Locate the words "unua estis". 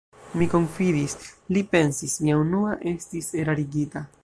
2.39-3.31